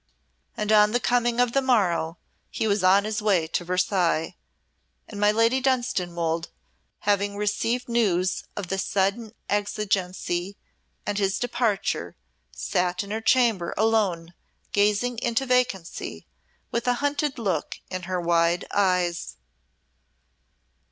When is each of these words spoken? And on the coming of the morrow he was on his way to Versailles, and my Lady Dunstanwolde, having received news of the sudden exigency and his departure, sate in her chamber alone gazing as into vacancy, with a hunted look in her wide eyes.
And 0.57 0.71
on 0.71 0.93
the 0.93 0.99
coming 0.99 1.39
of 1.39 1.51
the 1.51 1.61
morrow 1.61 2.17
he 2.49 2.65
was 2.65 2.83
on 2.83 3.03
his 3.03 3.21
way 3.21 3.45
to 3.49 3.63
Versailles, 3.63 4.35
and 5.07 5.19
my 5.19 5.31
Lady 5.31 5.61
Dunstanwolde, 5.61 6.49
having 7.01 7.35
received 7.37 7.87
news 7.87 8.43
of 8.55 8.69
the 8.69 8.79
sudden 8.79 9.31
exigency 9.47 10.57
and 11.05 11.19
his 11.19 11.37
departure, 11.37 12.15
sate 12.51 13.03
in 13.03 13.11
her 13.11 13.21
chamber 13.21 13.75
alone 13.77 14.33
gazing 14.71 15.19
as 15.23 15.27
into 15.27 15.45
vacancy, 15.45 16.25
with 16.71 16.87
a 16.87 16.95
hunted 16.95 17.37
look 17.37 17.77
in 17.91 18.01
her 18.09 18.19
wide 18.19 18.65
eyes. 18.71 19.35